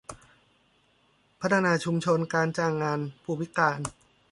[1.41, 3.79] พัฒนาชุมชนการจ้างงานผู้พิการ